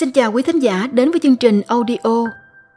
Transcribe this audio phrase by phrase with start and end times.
[0.00, 2.30] Xin chào quý thính giả đến với chương trình audio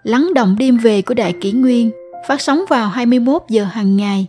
[0.03, 1.91] Lắng động đêm về của Đại Kỷ Nguyên
[2.27, 4.27] phát sóng vào 21 giờ hàng ngày.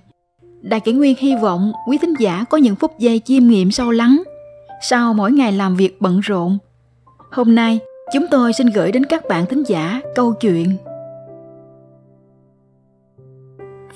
[0.60, 3.90] Đại Kỷ Nguyên hy vọng quý thính giả có những phút giây chiêm nghiệm sâu
[3.90, 4.22] lắng
[4.82, 6.58] sau mỗi ngày làm việc bận rộn.
[7.30, 7.80] Hôm nay,
[8.12, 10.76] chúng tôi xin gửi đến các bạn thính giả câu chuyện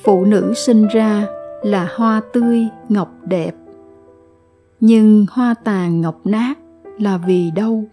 [0.05, 1.27] Phụ nữ sinh ra
[1.63, 3.55] là hoa tươi ngọc đẹp
[4.81, 6.59] nhưng hoa tàn ngọc nát
[6.99, 7.85] là vì đâu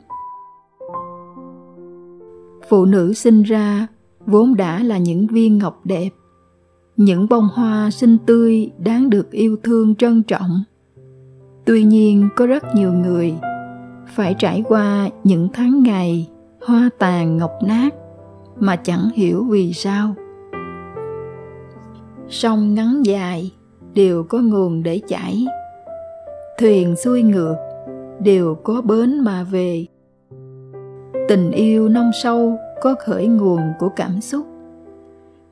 [2.69, 3.87] phụ nữ sinh ra
[4.25, 6.09] vốn đã là những viên ngọc đẹp,
[6.97, 10.63] những bông hoa xinh tươi đáng được yêu thương trân trọng.
[11.65, 13.33] Tuy nhiên, có rất nhiều người
[14.07, 16.29] phải trải qua những tháng ngày
[16.65, 17.93] hoa tàn ngọc nát
[18.59, 20.15] mà chẳng hiểu vì sao.
[22.29, 23.51] Sông ngắn dài,
[23.93, 25.45] đều có nguồn để chảy.
[26.59, 27.55] Thuyền xuôi ngược,
[28.19, 29.85] đều có bến mà về
[31.33, 34.47] tình yêu nông sâu có khởi nguồn của cảm xúc.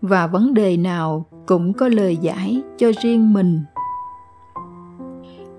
[0.02, 3.62] Và vấn đề nào cũng có lời giải cho riêng mình.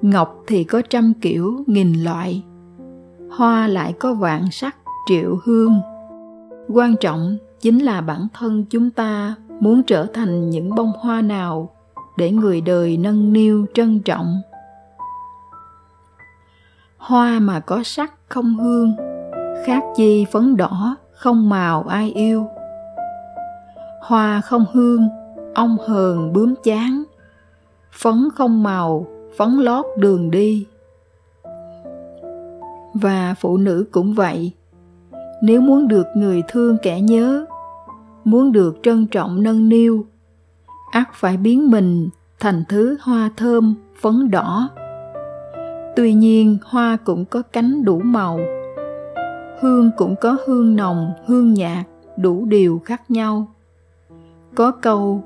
[0.02, 2.44] Ngọc thì có trăm kiểu, nghìn loại.
[3.30, 4.76] Hoa lại có vạn sắc,
[5.08, 5.80] triệu hương.
[6.68, 11.70] Quan trọng chính là bản thân chúng ta muốn trở thành những bông hoa nào
[12.16, 14.40] để người đời nâng niu, trân trọng.
[16.96, 19.11] Hoa mà có sắc không hương
[19.64, 22.46] khác chi phấn đỏ, không màu ai yêu.
[24.02, 25.08] Hoa không hương
[25.54, 27.02] ong hờn bướm chán.
[27.92, 30.66] Phấn không màu, phấn lót đường đi.
[32.94, 34.52] Và phụ nữ cũng vậy.
[35.42, 37.44] Nếu muốn được người thương kẻ nhớ,
[38.24, 40.06] muốn được trân trọng nâng niu,
[40.92, 42.08] ắt phải biến mình
[42.40, 44.68] thành thứ hoa thơm, phấn đỏ.
[45.96, 48.40] Tuy nhiên, hoa cũng có cánh đủ màu
[49.62, 51.86] hương cũng có hương nồng, hương nhạt
[52.16, 53.46] đủ điều khác nhau.
[54.54, 55.24] Có câu,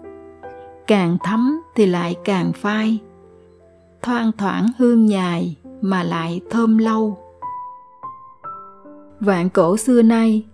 [0.87, 2.99] càng thấm thì lại càng phai.
[4.03, 7.19] Thoang thoảng hương nhài mà lại thơm lâu.
[9.21, 10.45] Vạn cổ xưa nay,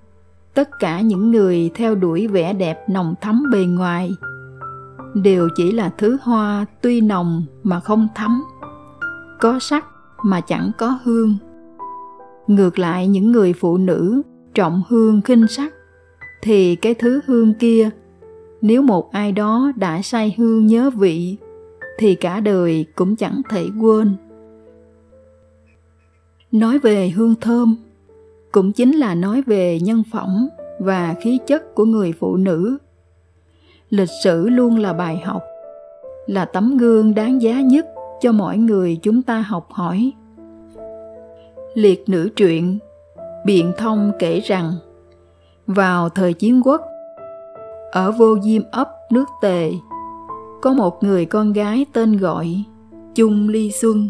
[0.54, 4.10] tất cả những người theo đuổi vẻ đẹp nồng thắm bề ngoài,
[5.14, 8.44] đều chỉ là thứ hoa tuy nồng mà không thấm.
[9.40, 9.86] Có sắc
[10.22, 11.36] mà chẳng có hương
[12.54, 14.22] ngược lại những người phụ nữ,
[14.54, 15.74] trọng hương khinh sắc,
[16.42, 17.90] thì cái thứ hương kia,
[18.60, 21.36] nếu một ai đó đã say hương nhớ vị,
[21.98, 24.16] thì cả đời cũng chẳng thể quên.
[26.52, 27.76] Nói về hương thơm,
[28.52, 30.48] cũng chính là nói về nhân phẩm
[30.80, 32.78] và khí chất của người phụ nữ.
[33.90, 35.42] Lịch sử luôn là bài học,
[36.26, 37.86] là tấm gương đáng giá nhất
[38.20, 40.12] cho mọi người chúng ta học hỏi
[41.74, 42.78] liệt nữ truyện,
[43.44, 44.72] biện thông kể rằng,
[45.66, 46.82] vào thời chiến quốc,
[47.92, 49.72] ở vô diêm ấp nước tề,
[50.62, 52.64] có một người con gái tên gọi
[53.14, 54.06] chung ly xuân.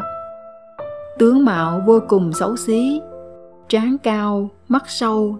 [1.19, 3.01] Tướng mạo vô cùng xấu xí
[3.69, 5.37] trán cao, mắt sâu,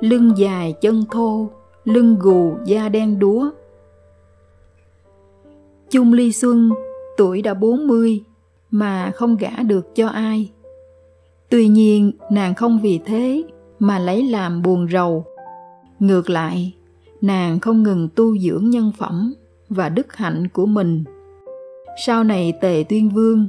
[0.00, 1.48] lưng dài chân thô,
[1.84, 3.50] lưng gù da đen đúa.
[5.90, 6.70] Chung ly xuân
[7.16, 8.24] tuổi đã 40
[8.70, 10.50] mà không gả được cho ai
[11.50, 13.42] tuy nhiên, nàng không vì thế
[13.78, 15.24] mà lấy làm buồn rầu.
[15.98, 16.74] Ngược lại,
[17.20, 19.34] nàng không ngừng tu dưỡng nhân phẩm
[19.68, 21.04] và đức hạnh của mình.
[22.06, 23.48] Sau này tề tuyên vương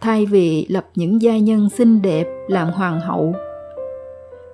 [0.00, 3.34] thay vì lập những gia nhân xinh đẹp làm hoàng hậu,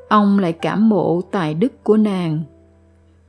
[0.08, 2.40] ông lại cảm mộ tài đức của nàng,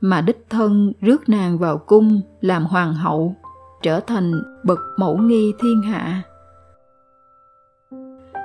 [0.00, 3.34] mà đích thân rước nàng vào cung làm hoàng hậu,
[3.82, 4.32] trở thành
[4.64, 6.22] bậc mẫu nghi thiên hạ.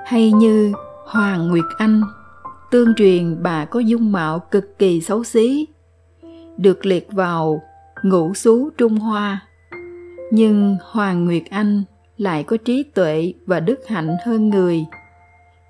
[0.04, 0.72] Hay như
[1.06, 2.02] Hoàng Nguyệt Anh
[2.70, 5.66] tương truyền bà có dung mạo cực kỳ xấu xí,
[6.56, 7.62] được liệt vào
[8.02, 9.40] ngũ xú Trung Hoa.
[10.30, 11.82] Nhưng Hoàng Nguyệt Anh
[12.16, 14.84] lại có trí tuệ và đức hạnh hơn người,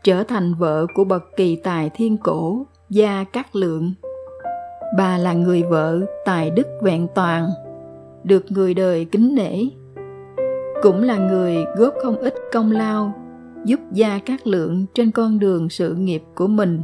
[0.04, 3.94] trở thành vợ của bậc kỳ tài thiên cổ Gia Cát Lượng.
[4.98, 7.50] Bà là người vợ tài đức vẹn toàn,
[8.24, 9.64] được người đời kính nể.
[10.82, 13.25] Cũng là người góp không ít công lao
[13.66, 16.80] giúp Gia Cát Lượng trên con đường sự nghiệp của mình.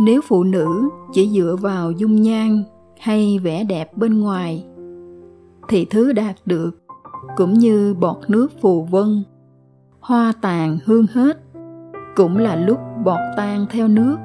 [0.00, 2.64] Nếu phụ nữ chỉ dựa vào dung nhan
[2.98, 4.66] hay vẻ đẹp bên ngoài,
[5.68, 6.70] thì thứ đạt được
[7.36, 9.24] cũng như bọt nước phù vân,
[10.00, 11.40] hoa tàn hương hết,
[12.16, 14.16] cũng là lúc bọt tan theo nước,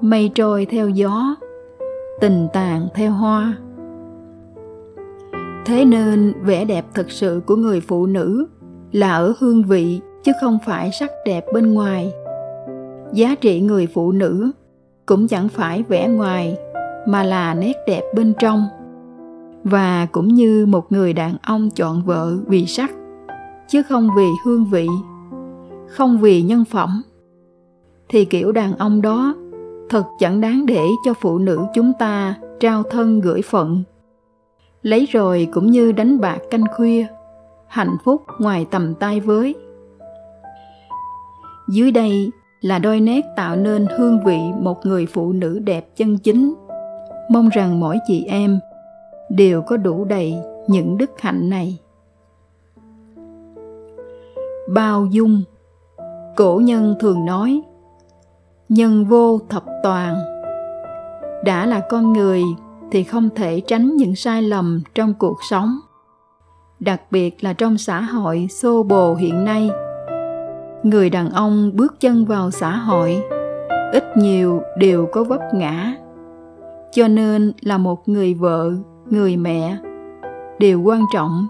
[0.00, 1.36] mây trôi theo gió,
[2.20, 3.56] tình tàn theo hoa.
[5.66, 8.46] Thế nên vẻ đẹp thật sự của người phụ nữ
[8.92, 12.12] là ở hương vị chứ không phải sắc đẹp bên ngoài.
[13.12, 14.50] Giá trị người phụ nữ
[15.06, 16.56] cũng chẳng phải vẻ ngoài,
[17.06, 18.66] mà là nét đẹp bên trong.
[19.64, 22.90] Và cũng như một người đàn ông chọn vợ vì sắc,
[23.68, 24.88] chứ không vì hương vị,
[25.88, 27.02] không vì nhân phẩm,
[28.08, 29.34] thì kiểu đàn ông đó
[29.90, 33.82] thật chẳng đáng để cho phụ nữ chúng ta trao thân gửi phận.
[34.82, 37.06] Lấy rồi cũng như đánh bạc canh khuya,
[37.68, 39.54] hạnh phúc ngoài tầm tay với
[41.70, 42.30] dưới đây
[42.60, 46.54] là đôi nét tạo nên hương vị một người phụ nữ đẹp chân chính.
[47.30, 48.60] Mong rằng mỗi chị em
[49.28, 50.34] đều có đủ đầy
[50.68, 51.78] những đức hạnh này.
[54.68, 55.42] Bao dung,
[56.36, 57.62] cổ nhân thường nói,
[58.68, 60.16] nhân vô thập toàn.
[61.44, 62.42] Đã là con người
[62.90, 65.78] thì không thể tránh những sai lầm trong cuộc sống,
[66.80, 69.70] đặc biệt là trong xã hội xô bồ hiện nay
[70.82, 73.22] người đàn ông bước chân vào xã hội,
[73.92, 75.94] ít nhiều đều có vấp ngã.
[76.92, 78.72] Cho nên là một người vợ,
[79.10, 79.76] người mẹ
[80.58, 81.46] điều quan trọng,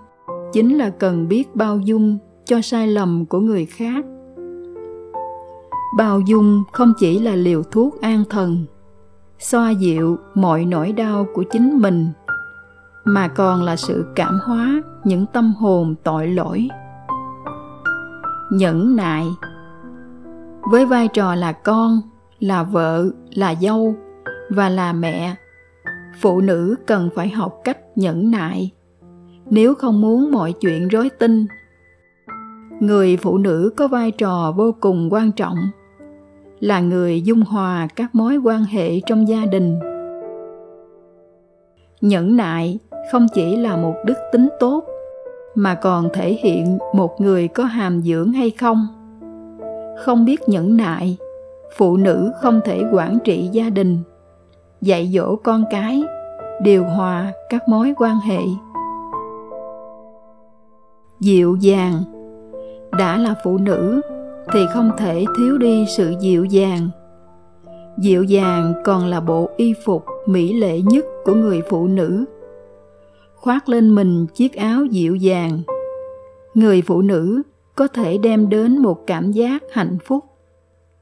[0.53, 4.05] chính là cần biết bao dung cho sai lầm của người khác.
[5.97, 8.65] Bao dung không chỉ là liều thuốc an thần,
[9.39, 12.09] xoa dịu mọi nỗi đau của chính mình,
[13.05, 16.69] mà còn là sự cảm hóa những tâm hồn tội lỗi
[18.51, 19.27] nhẫn nại.
[20.71, 22.01] Với vai trò là con,
[22.41, 23.95] là vợ, là dâu
[24.51, 25.35] và là mẹ,
[26.21, 28.71] phụ nữ cần phải học cách nhẫn nại.
[29.47, 31.47] Nếu không muốn mọi chuyện rối tinh,
[32.81, 35.59] người phụ nữ có vai trò vô cùng quan trọng,
[36.61, 39.79] là người dung hòa các mối quan hệ trong gia đình.
[42.01, 42.79] Nhẫn nại
[43.13, 44.85] không chỉ là một đức tính tốt
[45.55, 48.87] mà còn thể hiện một người có hàm dưỡng hay không.
[50.05, 51.17] Không biết nhẫn nại,
[51.77, 53.99] phụ nữ không thể quản trị gia đình,
[54.81, 56.03] dạy dỗ con cái,
[56.63, 58.41] điều hòa các mối quan hệ.
[61.21, 62.03] Dịu dàng,
[62.99, 64.01] đã là phụ nữ
[64.53, 66.89] thì không thể thiếu đi sự dịu dàng.
[67.99, 72.25] Dịu dàng còn là bộ y phục mỹ lệ nhất của người phụ nữ
[73.41, 75.61] khoác lên mình chiếc áo dịu dàng.
[76.55, 77.43] Người phụ nữ
[77.77, 80.25] có thể đem đến một cảm giác hạnh phúc,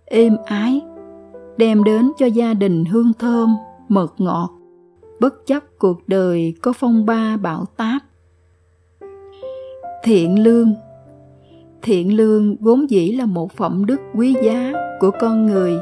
[0.04, 0.82] êm ái,
[1.56, 3.56] đem đến cho gia đình hương thơm,
[3.88, 4.50] mật ngọt.
[5.20, 8.02] Bất chấp cuộc đời có phong ba bão táp.
[10.04, 10.72] Thiện lương.
[11.82, 15.72] Thiện lương vốn dĩ là một phẩm đức quý giá của con người,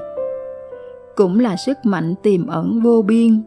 [1.16, 3.42] cũng là sức mạnh tiềm ẩn vô biên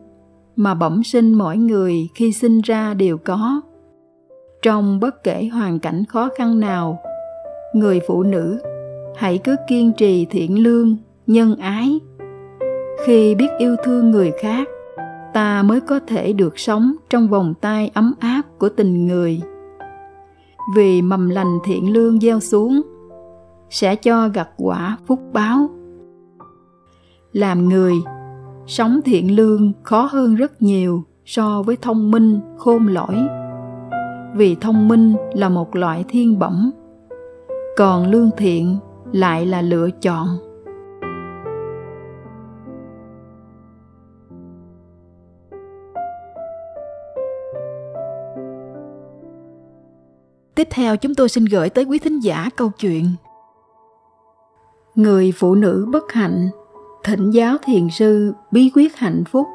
[0.60, 3.62] mà bẩm sinh mỗi người khi sinh ra đều có.
[4.62, 7.00] Trong bất kể hoàn cảnh khó khăn nào,
[7.74, 8.60] người phụ nữ,
[9.16, 10.98] hãy cứ kiên trì thiện lương,
[11.28, 12.00] nhân ái.
[13.06, 14.68] Khi biết yêu thương người khác,
[15.34, 19.42] ta mới có thể được sống trong vòng tay ấm áp của tình người.
[20.76, 22.82] Vì mầm lành thiện lương gieo xuống,
[23.70, 25.70] sẽ cho gặt quả phúc báo.
[27.34, 27.94] Làm người
[28.70, 33.16] sống thiện lương khó hơn rất nhiều so với thông minh, khôn lỗi.
[34.36, 36.72] Vì thông minh là một loại thiên bẩm,
[37.78, 38.78] còn lương thiện
[39.12, 40.28] lại là lựa chọn.
[50.56, 53.06] Tiếp theo chúng tôi xin gửi tới quý thính giả câu chuyện.
[54.96, 56.50] Người phụ nữ bất hạnh
[57.04, 59.48] thỉnh giáo thiền sư bí quyết hạnh phúc.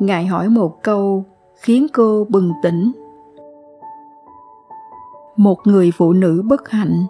[0.00, 1.24] Ngài hỏi một câu
[1.60, 2.92] khiến cô bừng tỉnh.
[5.36, 7.06] Một người phụ nữ bất hạnh,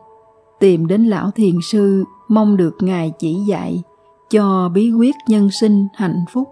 [0.61, 3.83] tìm đến lão thiền sư mong được ngài chỉ dạy
[4.31, 6.49] cho bí quyết nhân sinh hạnh phúc.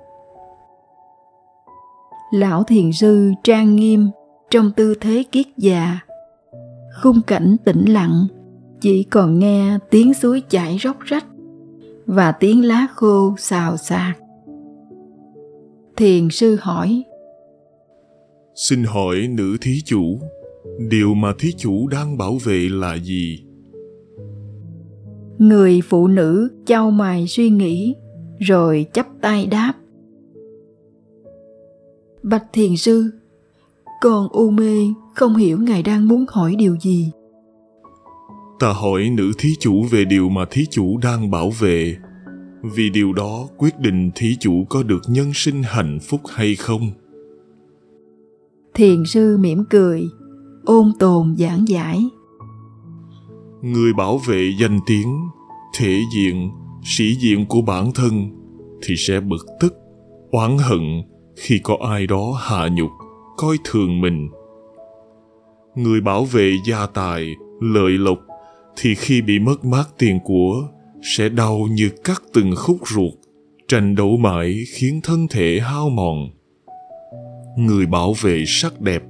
[2.31, 4.11] Lão thiền sư trang nghiêm
[4.51, 5.99] trong tư thế kiết già,
[7.03, 8.27] khung cảnh tĩnh lặng,
[8.81, 11.27] chỉ còn nghe tiếng suối chảy róc rách
[12.07, 14.19] và tiếng lá khô xào xạc.
[15.97, 17.05] Thiền sư hỏi
[18.55, 20.21] xin hỏi nữ thí chủ
[20.79, 23.45] điều mà thí chủ đang bảo vệ là gì?
[25.39, 27.95] Người phụ nữ chau mày suy nghĩ
[28.39, 29.73] rồi chắp tay đáp.
[32.23, 33.11] Bạch thiền sư
[34.01, 34.79] con u mê
[35.15, 37.13] không hiểu ngài đang muốn hỏi điều gì
[38.65, 41.97] ta hỏi nữ thí chủ về điều mà thí chủ đang bảo vệ.
[42.63, 46.91] Vì điều đó quyết định thí chủ có được nhân sinh hạnh phúc hay không?
[48.75, 50.03] Thiền sư mỉm cười
[50.65, 52.05] ôn tồn giảng giải.
[53.63, 55.29] Người bảo vệ danh tiếng
[55.79, 56.51] thể diện
[56.85, 58.13] sĩ diện của bản thân
[58.83, 59.75] thì sẽ bực tức
[60.31, 61.03] oán hận
[61.37, 62.91] khi có ai đó hạ nhục
[63.37, 64.29] coi thường mình.
[65.75, 68.19] Người bảo vệ gia tài lợi lộc
[68.77, 70.69] thì khi bị mất mát tiền của,
[71.03, 73.13] sẽ đau như cắt từng khúc ruột,
[73.69, 76.31] tranh đấu mãi khiến thân thể hao mòn.
[77.57, 79.03] Người bảo vệ sắc đẹp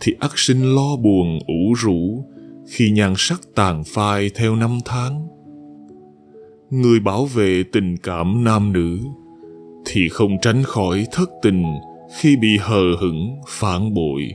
[0.00, 2.24] thì ắt sinh lo buồn ủ rũ
[2.68, 5.28] khi nhan sắc tàn phai theo năm tháng.
[6.70, 8.98] Người bảo vệ tình cảm nam nữ
[9.86, 11.64] thì không tránh khỏi thất tình
[12.18, 14.34] khi bị hờ hững phản bội.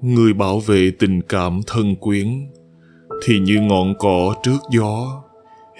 [0.00, 2.28] Người bảo vệ tình cảm thân quyến
[3.24, 5.22] thì như ngọn cỏ trước gió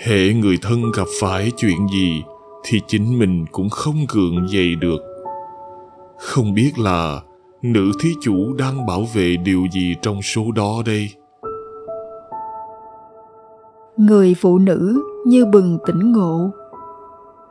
[0.04, 2.22] hệ người thân gặp phải chuyện gì
[2.64, 4.98] thì chính mình cũng không gượng dậy được.
[6.18, 7.20] Không biết là
[7.62, 11.08] nữ thí chủ đang bảo vệ điều gì trong số đó đây?
[13.96, 16.50] Người phụ nữ như bừng tỉnh ngộ.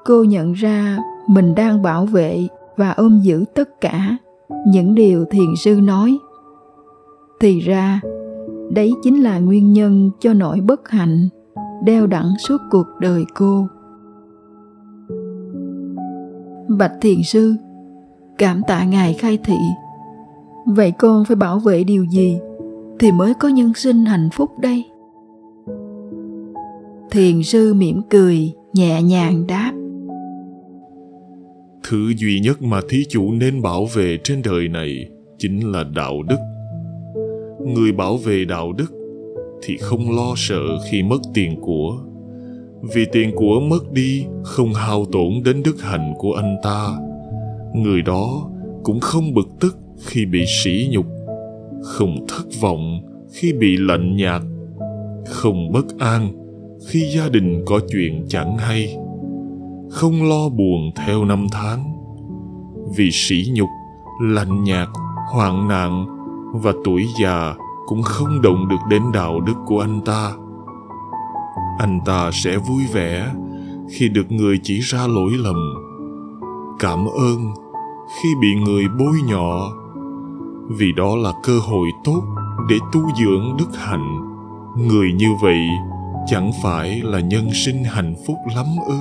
[0.06, 4.18] Cô nhận ra mình đang bảo vệ và ôm giữ tất cả
[4.68, 6.18] những điều thiền sư nói.
[7.40, 8.00] Thì ra
[8.76, 11.30] đấy chính là nguyên nhân cho nỗi bất hạnh
[11.84, 13.68] đeo đẳng suốt cuộc đời cô.
[16.68, 17.56] Bạch thiền sư,
[18.38, 19.58] cảm tạ ngài khai thị.
[20.66, 22.38] Vậy con phải bảo vệ điều gì
[23.00, 24.84] thì mới có nhân sinh hạnh phúc đây?
[27.12, 29.72] Thiền sư mỉm cười, nhẹ nhàng đáp.
[31.90, 36.24] Thứ duy nhất mà thí chủ nên bảo vệ trên đời này chính là đạo
[36.24, 36.55] đức
[37.66, 38.94] người bảo vệ đạo đức
[39.64, 41.98] thì không lo sợ khi mất tiền của.
[42.94, 46.98] Vì tiền của mất đi không hao tổn đến đức hạnh của anh ta.
[47.74, 48.50] Người đó
[48.84, 51.06] cũng không bực tức khi bị sỉ nhục,
[51.84, 53.02] không thất vọng
[53.34, 54.42] khi bị lạnh nhạt,
[55.26, 56.32] không bất an
[56.88, 58.98] khi gia đình có chuyện chẳng hay.
[59.90, 61.84] Không lo buồn theo năm tháng,
[62.98, 63.70] vì sỉ nhục,
[64.22, 64.88] lạnh nhạt,
[65.34, 66.15] hoạn nạn
[66.60, 70.32] và tuổi già cũng không động được đến đạo đức của anh ta.
[71.80, 73.32] Anh ta sẽ vui vẻ
[73.90, 75.56] khi được người chỉ ra lỗi lầm,
[76.80, 77.54] cảm ơn
[78.22, 79.72] khi bị người bôi nhọ.
[80.70, 82.24] Vì đó là cơ hội tốt
[82.70, 84.22] để tu dưỡng đức hạnh.
[84.78, 85.60] Người như vậy
[86.28, 88.98] chẳng phải là nhân sinh hạnh phúc lắm ư?